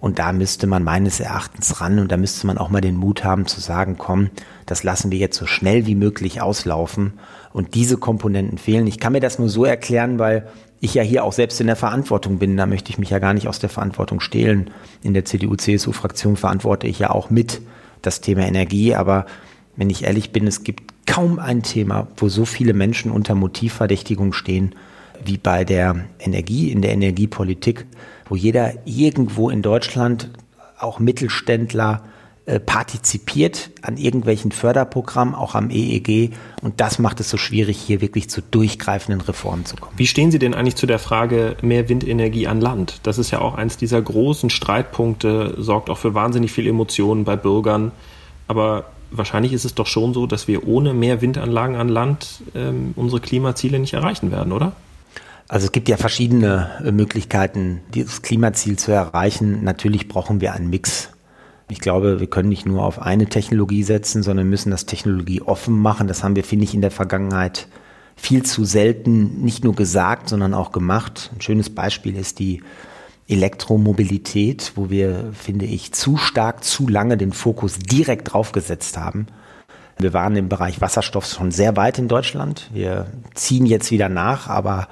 [0.00, 3.22] Und da müsste man meines Erachtens ran und da müsste man auch mal den Mut
[3.22, 4.30] haben zu sagen, komm,
[4.64, 7.12] das lassen wir jetzt so schnell wie möglich auslaufen.
[7.52, 8.86] Und diese Komponenten fehlen.
[8.86, 10.46] Ich kann mir das nur so erklären, weil
[10.80, 12.56] ich ja hier auch selbst in der Verantwortung bin.
[12.56, 14.70] Da möchte ich mich ja gar nicht aus der Verantwortung stehlen.
[15.02, 17.60] In der CDU-CSU-Fraktion verantworte ich ja auch mit
[18.00, 18.94] das Thema Energie.
[18.94, 19.26] Aber
[19.76, 24.32] wenn ich ehrlich bin, es gibt kaum ein Thema, wo so viele Menschen unter Motivverdächtigung
[24.32, 24.74] stehen,
[25.24, 27.84] wie bei der Energie, in der Energiepolitik,
[28.30, 30.30] wo jeder irgendwo in Deutschland,
[30.78, 32.04] auch Mittelständler,
[32.46, 36.32] äh, partizipiert an irgendwelchen Förderprogrammen, auch am EEG.
[36.62, 39.92] Und das macht es so schwierig, hier wirklich zu durchgreifenden Reformen zu kommen.
[39.96, 43.00] Wie stehen Sie denn eigentlich zu der Frage mehr Windenergie an Land?
[43.02, 47.36] Das ist ja auch eins dieser großen Streitpunkte, sorgt auch für wahnsinnig viel Emotionen bei
[47.36, 47.92] Bürgern.
[48.48, 52.94] Aber wahrscheinlich ist es doch schon so, dass wir ohne mehr Windanlagen an Land ähm,
[52.96, 54.72] unsere Klimaziele nicht erreichen werden, oder?
[55.50, 59.64] Also es gibt ja verschiedene äh, Möglichkeiten, dieses Klimaziel zu erreichen.
[59.64, 61.10] Natürlich brauchen wir einen Mix.
[61.68, 65.76] Ich glaube, wir können nicht nur auf eine Technologie setzen, sondern müssen das Technologie offen
[65.76, 66.06] machen.
[66.06, 67.66] Das haben wir, finde ich, in der Vergangenheit
[68.14, 71.32] viel zu selten nicht nur gesagt, sondern auch gemacht.
[71.34, 72.62] Ein schönes Beispiel ist die
[73.26, 79.26] Elektromobilität, wo wir, finde ich, zu stark, zu lange den Fokus direkt draufgesetzt haben.
[79.98, 82.70] Wir waren im Bereich Wasserstoff schon sehr weit in Deutschland.
[82.72, 84.86] Wir ziehen jetzt wieder nach, aber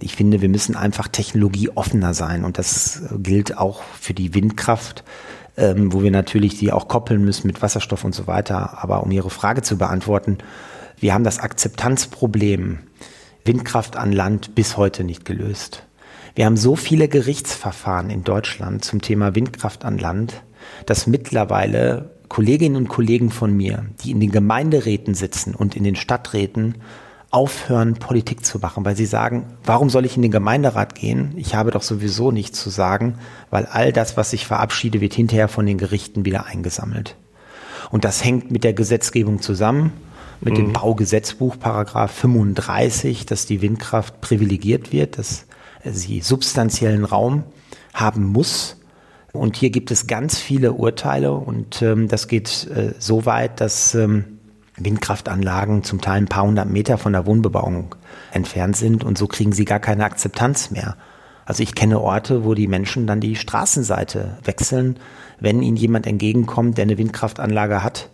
[0.00, 5.04] ich finde, wir müssen einfach technologieoffener sein und das gilt auch für die Windkraft,
[5.56, 8.82] ähm, wo wir natürlich die auch koppeln müssen mit Wasserstoff und so weiter.
[8.82, 10.38] Aber um Ihre Frage zu beantworten,
[10.98, 12.80] wir haben das Akzeptanzproblem
[13.44, 15.84] Windkraft an Land bis heute nicht gelöst.
[16.34, 20.42] Wir haben so viele Gerichtsverfahren in Deutschland zum Thema Windkraft an Land,
[20.86, 25.96] dass mittlerweile Kolleginnen und Kollegen von mir, die in den Gemeinderäten sitzen und in den
[25.96, 26.76] Stadträten,
[27.30, 31.32] aufhören, Politik zu machen, weil sie sagen, warum soll ich in den Gemeinderat gehen?
[31.36, 33.18] Ich habe doch sowieso nichts zu sagen,
[33.50, 37.16] weil all das, was ich verabschiede, wird hinterher von den Gerichten wieder eingesammelt.
[37.90, 39.92] Und das hängt mit der Gesetzgebung zusammen,
[40.40, 40.58] mit mhm.
[40.58, 45.46] dem Baugesetzbuch, Paragraph 35, dass die Windkraft privilegiert wird, dass
[45.84, 47.44] sie substanziellen Raum
[47.94, 48.76] haben muss.
[49.32, 53.94] Und hier gibt es ganz viele Urteile und ähm, das geht äh, so weit, dass
[53.94, 54.39] ähm,
[54.84, 57.94] Windkraftanlagen zum Teil ein paar hundert Meter von der Wohnbebauung
[58.32, 60.96] entfernt sind und so kriegen sie gar keine Akzeptanz mehr.
[61.44, 64.98] Also ich kenne Orte, wo die Menschen dann die Straßenseite wechseln,
[65.40, 68.08] wenn ihnen jemand entgegenkommt, der eine Windkraftanlage hat,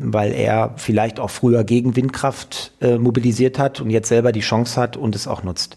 [0.00, 4.80] weil er vielleicht auch früher gegen Windkraft äh, mobilisiert hat und jetzt selber die Chance
[4.80, 5.76] hat und es auch nutzt.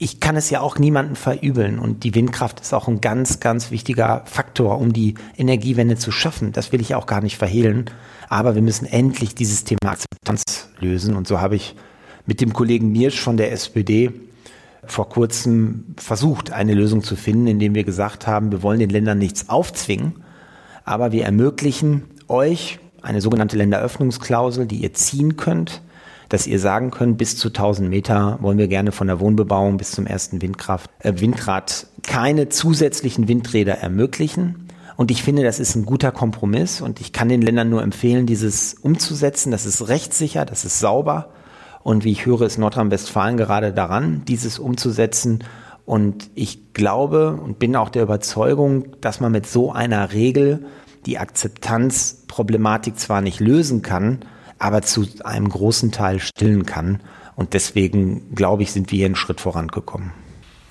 [0.00, 3.72] Ich kann es ja auch niemandem verübeln und die Windkraft ist auch ein ganz, ganz
[3.72, 6.52] wichtiger Faktor, um die Energiewende zu schaffen.
[6.52, 7.90] Das will ich auch gar nicht verhehlen.
[8.28, 11.16] Aber wir müssen endlich dieses Thema Akzeptanz lösen.
[11.16, 11.74] Und so habe ich
[12.26, 14.12] mit dem Kollegen Mirsch von der SPD
[14.84, 19.18] vor kurzem versucht, eine Lösung zu finden, indem wir gesagt haben, wir wollen den Ländern
[19.18, 20.22] nichts aufzwingen,
[20.84, 25.82] aber wir ermöglichen euch eine sogenannte Länderöffnungsklausel, die ihr ziehen könnt,
[26.28, 29.92] dass ihr sagen könnt, bis zu 1000 Meter wollen wir gerne von der Wohnbebauung bis
[29.92, 34.68] zum ersten Windkraft, äh, Windrad keine zusätzlichen Windräder ermöglichen.
[34.96, 38.26] Und ich finde, das ist ein guter Kompromiss und ich kann den Ländern nur empfehlen,
[38.26, 39.52] dieses umzusetzen.
[39.52, 41.30] Das ist rechtssicher, das ist sauber.
[41.84, 45.44] Und wie ich höre, ist Nordrhein-Westfalen gerade daran, dieses umzusetzen.
[45.86, 50.66] Und ich glaube und bin auch der Überzeugung, dass man mit so einer Regel
[51.06, 54.18] die Akzeptanzproblematik zwar nicht lösen kann,
[54.58, 57.00] aber zu einem großen Teil stillen kann.
[57.36, 60.12] Und deswegen, glaube ich, sind wir hier einen Schritt vorangekommen.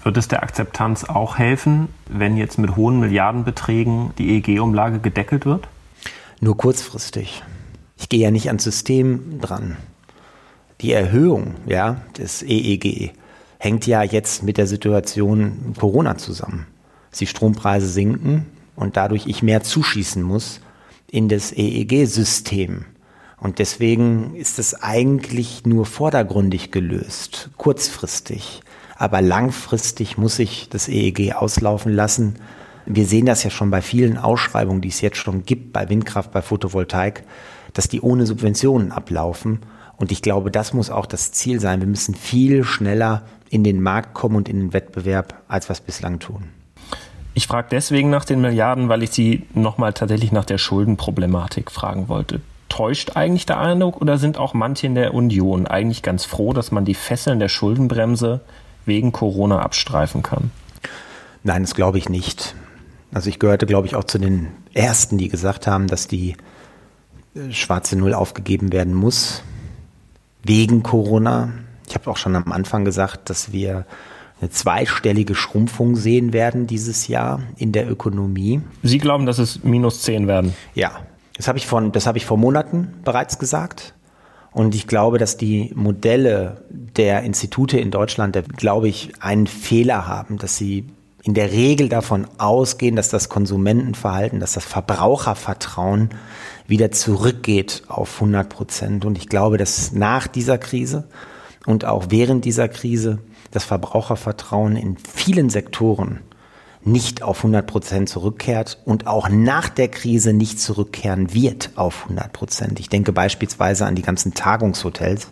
[0.03, 5.67] Wird es der Akzeptanz auch helfen, wenn jetzt mit hohen Milliardenbeträgen die EEG-Umlage gedeckelt wird?
[6.39, 7.43] Nur kurzfristig.
[7.97, 9.77] Ich gehe ja nicht ans System dran.
[10.81, 13.13] Die Erhöhung ja, des EEG
[13.57, 16.67] hängt ja jetzt mit der Situation Corona zusammen.
[17.19, 18.45] Die Strompreise sinken
[18.75, 20.61] und dadurch ich mehr zuschießen muss
[21.09, 22.85] in das EEG-System.
[23.39, 28.61] Und deswegen ist es eigentlich nur vordergründig gelöst, kurzfristig
[28.97, 32.35] aber langfristig muss ich das EEG auslaufen lassen.
[32.85, 36.31] Wir sehen das ja schon bei vielen Ausschreibungen, die es jetzt schon gibt, bei Windkraft,
[36.31, 37.23] bei Photovoltaik,
[37.73, 39.59] dass die ohne Subventionen ablaufen.
[39.97, 41.79] Und ich glaube, das muss auch das Ziel sein.
[41.79, 45.81] Wir müssen viel schneller in den Markt kommen und in den Wettbewerb, als wir es
[45.81, 46.45] bislang tun.
[47.33, 52.07] Ich frage deswegen nach den Milliarden, weil ich Sie nochmal tatsächlich nach der Schuldenproblematik fragen
[52.09, 52.41] wollte.
[52.77, 56.69] Täuscht eigentlich der Eindruck oder sind auch manche in der Union eigentlich ganz froh, dass
[56.71, 58.41] man die Fesseln der Schuldenbremse
[58.85, 60.51] wegen Corona abstreifen kann?
[61.41, 62.53] Nein, das glaube ich nicht.
[63.11, 66.35] Also ich gehörte, glaube ich, auch zu den Ersten, die gesagt haben, dass die
[67.33, 69.41] äh, schwarze Null aufgegeben werden muss
[70.43, 71.49] wegen Corona.
[71.87, 73.87] Ich habe auch schon am Anfang gesagt, dass wir
[74.39, 78.61] eine zweistellige Schrumpfung sehen werden dieses Jahr in der Ökonomie.
[78.83, 80.53] Sie glauben, dass es minus 10 werden?
[80.75, 81.06] Ja,
[81.37, 83.93] das habe ich, von, das habe ich vor Monaten bereits gesagt.
[84.51, 90.39] Und ich glaube, dass die Modelle der Institute in Deutschland, glaube ich, einen Fehler haben,
[90.39, 90.87] dass sie
[91.21, 96.09] in der Regel davon ausgehen, dass das Konsumentenverhalten, dass das Verbrauchervertrauen
[96.67, 99.05] wieder zurückgeht auf 100 Prozent.
[99.05, 101.07] Und ich glaube, dass nach dieser Krise
[101.65, 103.19] und auch während dieser Krise
[103.51, 106.21] das Verbrauchervertrauen in vielen Sektoren
[106.83, 112.31] nicht auf 100 Prozent zurückkehrt und auch nach der Krise nicht zurückkehren wird auf 100
[112.31, 112.79] Prozent.
[112.79, 115.29] Ich denke beispielsweise an die ganzen Tagungshotels.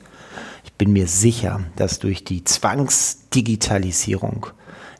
[0.63, 4.47] Ich bin mir sicher, dass durch die Zwangsdigitalisierung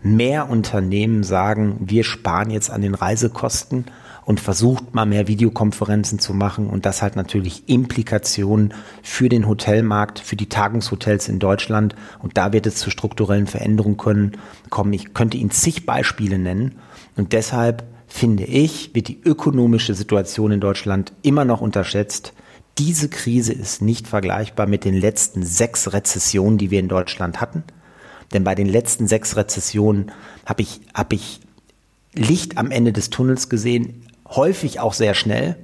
[0.01, 3.85] mehr Unternehmen sagen, wir sparen jetzt an den Reisekosten
[4.25, 10.19] und versucht mal mehr Videokonferenzen zu machen und das hat natürlich Implikationen für den Hotelmarkt,
[10.19, 14.37] für die Tagungshotels in Deutschland und da wird es zu strukturellen Veränderungen können,
[14.69, 14.93] kommen.
[14.93, 16.75] Ich könnte Ihnen zig Beispiele nennen
[17.15, 22.33] und deshalb finde ich, wird die ökonomische Situation in Deutschland immer noch unterschätzt.
[22.77, 27.63] Diese Krise ist nicht vergleichbar mit den letzten sechs Rezessionen, die wir in Deutschland hatten.
[28.33, 30.11] Denn bei den letzten sechs Rezessionen
[30.45, 31.41] habe ich, hab ich
[32.13, 35.55] Licht am Ende des Tunnels gesehen häufig auch sehr schnell.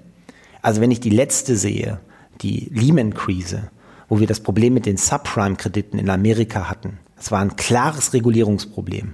[0.61, 1.99] Also wenn ich die letzte sehe,
[2.41, 3.71] die Lehman-Krise,
[4.09, 9.13] wo wir das Problem mit den Subprime-Krediten in Amerika hatten, es war ein klares Regulierungsproblem,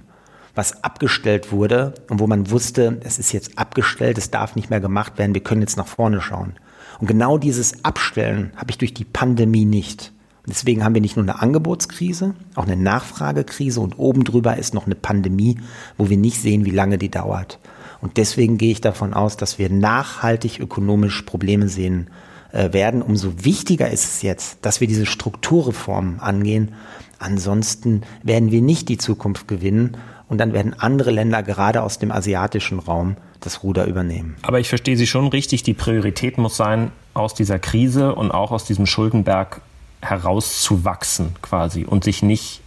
[0.54, 4.80] was abgestellt wurde und wo man wusste, es ist jetzt abgestellt, es darf nicht mehr
[4.80, 6.54] gemacht werden, wir können jetzt nach vorne schauen.
[7.00, 10.12] Und genau dieses Abstellen habe ich durch die Pandemie nicht.
[10.46, 14.86] Deswegen haben wir nicht nur eine Angebotskrise, auch eine Nachfragekrise und oben drüber ist noch
[14.86, 15.58] eine Pandemie,
[15.98, 17.58] wo wir nicht sehen, wie lange die dauert.
[18.00, 22.08] Und deswegen gehe ich davon aus, dass wir nachhaltig ökonomisch Probleme sehen
[22.52, 23.02] äh, werden.
[23.02, 26.72] Umso wichtiger ist es jetzt, dass wir diese Strukturreformen angehen.
[27.18, 29.96] Ansonsten werden wir nicht die Zukunft gewinnen
[30.28, 34.36] und dann werden andere Länder gerade aus dem asiatischen Raum das Ruder übernehmen.
[34.42, 38.52] Aber ich verstehe Sie schon richtig, die Priorität muss sein, aus dieser Krise und auch
[38.52, 39.60] aus diesem Schuldenberg
[40.00, 42.60] herauszuwachsen quasi und sich nicht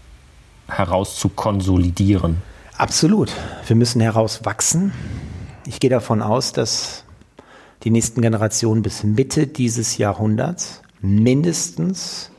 [0.67, 2.41] herauszukonsolidieren.
[2.81, 3.31] Absolut.
[3.67, 4.91] Wir müssen herauswachsen.
[5.67, 7.03] Ich gehe davon aus, dass
[7.83, 12.31] die nächsten Generationen bis Mitte dieses Jahrhunderts mindestens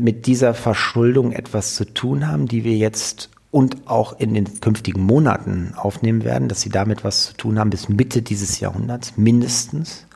[0.00, 5.02] mit dieser Verschuldung etwas zu tun haben, die wir jetzt und auch in den künftigen
[5.02, 10.06] Monaten aufnehmen werden, dass sie damit was zu tun haben bis Mitte dieses Jahrhunderts mindestens.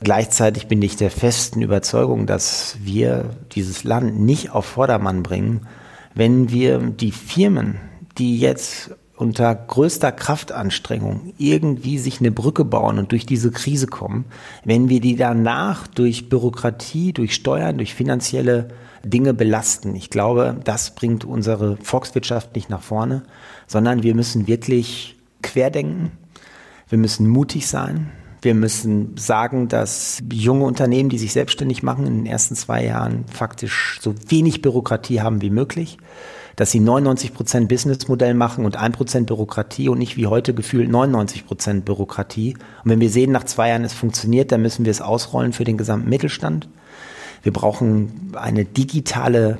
[0.00, 5.68] Gleichzeitig bin ich der festen Überzeugung, dass wir dieses Land nicht auf Vordermann bringen,
[6.16, 7.78] wenn wir die Firmen,
[8.18, 14.24] die jetzt unter größter Kraftanstrengung irgendwie sich eine Brücke bauen und durch diese Krise kommen,
[14.64, 18.68] wenn wir die danach durch Bürokratie, durch Steuern, durch finanzielle
[19.04, 19.94] Dinge belasten.
[19.94, 23.22] Ich glaube, das bringt unsere Volkswirtschaft nicht nach vorne,
[23.66, 26.10] sondern wir müssen wirklich querdenken.
[26.88, 28.10] Wir müssen mutig sein.
[28.42, 33.24] Wir müssen sagen, dass junge Unternehmen, die sich selbstständig machen, in den ersten zwei Jahren
[33.26, 35.98] faktisch so wenig Bürokratie haben wie möglich
[36.56, 40.88] dass sie 99 Prozent Businessmodell machen und ein Prozent Bürokratie und nicht wie heute gefühlt
[40.88, 42.54] 99 Prozent Bürokratie.
[42.84, 45.64] Und wenn wir sehen, nach zwei Jahren es funktioniert, dann müssen wir es ausrollen für
[45.64, 46.68] den gesamten Mittelstand.
[47.42, 49.58] Wir brauchen eine digitale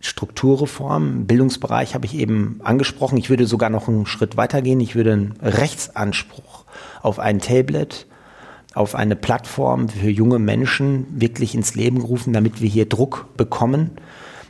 [0.00, 1.26] Strukturreform.
[1.26, 3.18] Bildungsbereich habe ich eben angesprochen.
[3.18, 4.80] Ich würde sogar noch einen Schritt weitergehen.
[4.80, 6.64] Ich würde einen Rechtsanspruch
[7.02, 8.06] auf ein Tablet,
[8.72, 13.90] auf eine Plattform für junge Menschen wirklich ins Leben rufen, damit wir hier Druck bekommen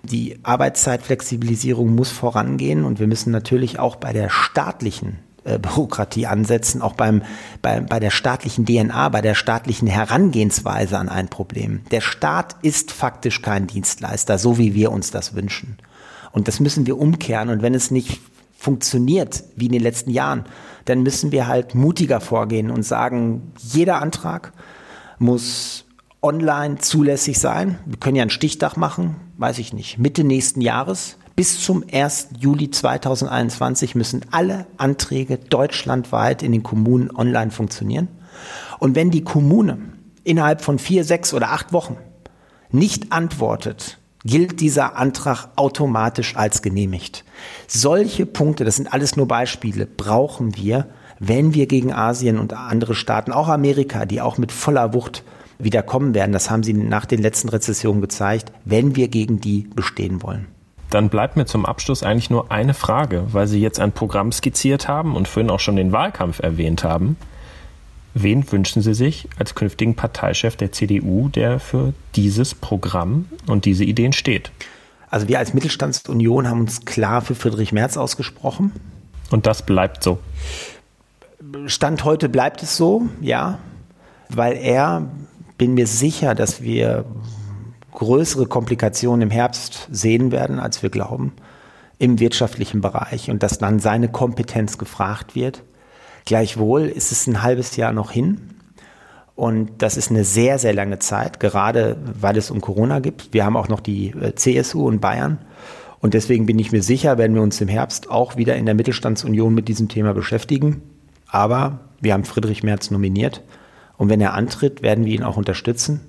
[0.02, 6.82] die Arbeitszeitflexibilisierung muss vorangehen und wir müssen natürlich auch bei der staatlichen äh, Bürokratie ansetzen,
[6.82, 7.22] auch beim,
[7.62, 11.80] bei, bei der staatlichen DNA, bei der staatlichen Herangehensweise an ein Problem.
[11.90, 15.78] Der Staat ist faktisch kein Dienstleister, so wie wir uns das wünschen.
[16.32, 17.48] Und das müssen wir umkehren.
[17.48, 18.20] Und wenn es nicht
[18.56, 20.44] funktioniert, wie in den letzten Jahren,
[20.84, 24.52] dann müssen wir halt mutiger vorgehen und sagen, jeder Antrag
[25.18, 25.86] muss
[26.22, 27.78] online zulässig sein.
[27.86, 31.16] Wir können ja einen Stichtag machen, weiß ich nicht, Mitte nächsten Jahres.
[31.36, 32.28] Bis zum 1.
[32.38, 38.08] Juli 2021 müssen alle Anträge deutschlandweit in den Kommunen online funktionieren.
[38.78, 39.78] Und wenn die Kommune
[40.24, 41.96] innerhalb von vier, sechs oder acht Wochen
[42.70, 47.24] nicht antwortet, gilt dieser Antrag automatisch als genehmigt.
[47.66, 52.94] Solche Punkte, das sind alles nur Beispiele, brauchen wir, wenn wir gegen Asien und andere
[52.94, 55.22] Staaten, auch Amerika, die auch mit voller Wucht
[55.64, 56.32] wieder kommen werden.
[56.32, 60.46] Das haben sie nach den letzten Rezessionen gezeigt, wenn wir gegen die bestehen wollen.
[60.90, 64.88] Dann bleibt mir zum Abschluss eigentlich nur eine Frage, weil Sie jetzt ein Programm skizziert
[64.88, 67.16] haben und vorhin auch schon den Wahlkampf erwähnt haben.
[68.12, 73.84] Wen wünschen Sie sich als künftigen Parteichef der CDU, der für dieses Programm und diese
[73.84, 74.50] Ideen steht?
[75.10, 78.72] Also wir als Mittelstandsunion haben uns klar für Friedrich Merz ausgesprochen.
[79.30, 80.18] Und das bleibt so.
[81.66, 83.58] Stand heute bleibt es so, ja,
[84.28, 85.08] weil er,
[85.60, 87.04] bin mir sicher, dass wir
[87.92, 91.34] größere Komplikationen im Herbst sehen werden, als wir glauben,
[91.98, 95.62] im wirtschaftlichen Bereich und dass dann seine Kompetenz gefragt wird.
[96.24, 98.40] Gleichwohl ist es ein halbes Jahr noch hin.
[99.34, 103.34] Und das ist eine sehr, sehr lange Zeit, gerade weil es um Corona gibt.
[103.34, 105.40] Wir haben auch noch die äh, CSU in Bayern.
[106.00, 108.74] Und deswegen bin ich mir sicher, werden wir uns im Herbst auch wieder in der
[108.74, 110.80] Mittelstandsunion mit diesem Thema beschäftigen.
[111.28, 113.42] Aber wir haben Friedrich Merz nominiert.
[114.00, 116.00] Und wenn er antritt, werden wir ihn auch unterstützen.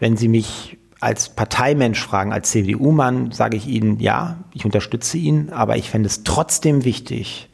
[0.00, 5.50] Wenn Sie mich als Parteimensch fragen, als CDU-Mann, sage ich Ihnen, ja, ich unterstütze ihn,
[5.50, 7.48] aber ich fände es trotzdem wichtig,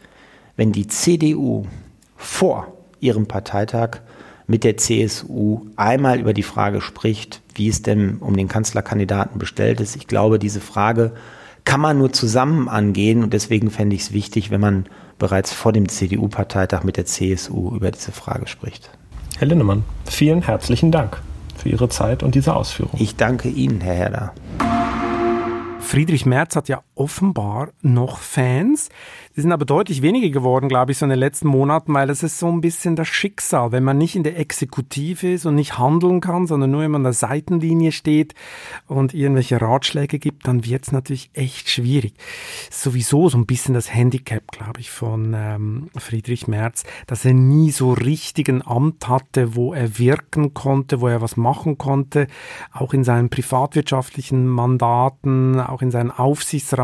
[0.56, 1.66] wenn die CDU
[2.16, 3.98] vor ihrem Parteitag
[4.46, 9.80] mit der CSU einmal über die Frage spricht, wie es denn um den Kanzlerkandidaten bestellt
[9.80, 9.96] ist.
[9.96, 11.12] Ich glaube, diese Frage
[11.66, 14.86] kann man nur zusammen angehen und deswegen fände ich es wichtig, wenn man
[15.18, 18.90] bereits vor dem CDU-Parteitag mit der CSU über diese Frage spricht.
[19.38, 21.20] Herr Linnemann, vielen herzlichen Dank
[21.56, 23.00] für Ihre Zeit und diese Ausführung.
[23.00, 24.32] Ich danke Ihnen, Herr Herder.
[25.80, 28.88] Friedrich Merz hat ja offenbar noch Fans.
[29.34, 32.22] Die sind aber deutlich weniger geworden, glaube ich, so in den letzten Monaten, weil es
[32.22, 33.72] ist so ein bisschen das Schicksal.
[33.72, 37.04] Wenn man nicht in der Exekutive ist und nicht handeln kann, sondern nur immer an
[37.04, 38.34] der Seitenlinie steht
[38.88, 42.12] und irgendwelche Ratschläge gibt, dann wird es natürlich echt schwierig.
[42.70, 47.70] Sowieso so ein bisschen das Handicap, glaube ich, von ähm, Friedrich Merz, dass er nie
[47.70, 52.26] so richtigen Amt hatte, wo er wirken konnte, wo er was machen konnte,
[52.70, 56.82] auch in seinen privatwirtschaftlichen Mandaten, auch in seinen Aufsichtsratsaufgaben,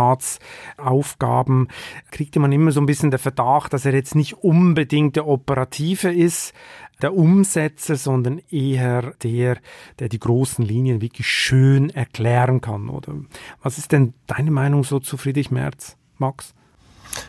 [2.10, 5.26] kriegt hegte man immer so ein bisschen der Verdacht, dass er jetzt nicht unbedingt der
[5.26, 6.52] Operative ist,
[7.00, 9.58] der Umsetzer, sondern eher der,
[9.98, 13.14] der die großen Linien wirklich schön erklären kann, oder?
[13.62, 16.54] Was ist denn deine Meinung so zu Friedrich Merz, Max?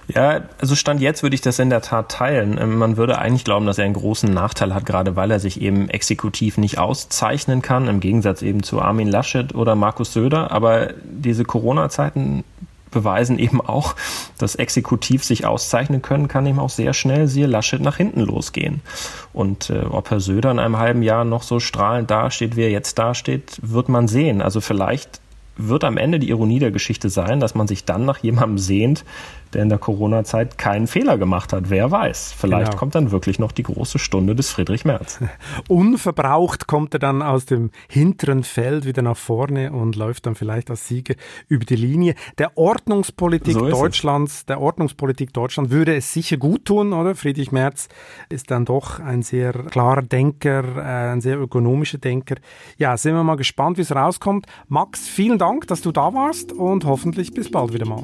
[0.08, 2.58] Ja, also Stand jetzt würde ich das in der Tat teilen.
[2.60, 5.62] Ähm, man würde eigentlich glauben, dass er einen großen Nachteil hat, gerade weil er sich
[5.62, 10.52] eben exekutiv nicht auszeichnen kann, im Gegensatz eben zu Armin Laschet oder Markus Söder.
[10.52, 12.44] Aber diese Corona-Zeiten
[12.92, 13.96] beweisen eben auch,
[14.38, 18.82] dass exekutiv sich auszeichnen können, kann eben auch sehr schnell, siehe Laschet, nach hinten losgehen.
[19.34, 22.72] Und äh, ob Herr Söder in einem halben Jahr noch so strahlend dasteht, wie er
[22.72, 24.42] jetzt dasteht, wird man sehen.
[24.42, 25.22] Also vielleicht
[25.60, 29.04] wird am Ende die Ironie der Geschichte sein, dass man sich dann nach jemandem sehnt,
[29.54, 31.70] der in der Corona-Zeit keinen Fehler gemacht hat.
[31.70, 32.34] Wer weiß.
[32.38, 32.78] Vielleicht genau.
[32.78, 35.20] kommt dann wirklich noch die große Stunde des Friedrich Merz.
[35.68, 40.70] Unverbraucht kommt er dann aus dem hinteren Feld wieder nach vorne und läuft dann vielleicht
[40.70, 41.16] als Sieger
[41.48, 42.16] über die Linie.
[42.38, 44.46] Der Ordnungspolitik so Deutschlands, es.
[44.46, 47.16] der Ordnungspolitik Deutschland würde es sicher gut tun, oder?
[47.16, 47.90] Friedrich Merz
[48.30, 52.36] ist dann doch ein sehr klarer Denker, äh, ein sehr ökonomischer Denker.
[52.78, 54.46] Ja, sind wir mal gespannt, wie es rauskommt.
[54.68, 58.04] Max, vielen Dank, dass du da warst und hoffentlich bis bald wieder mal.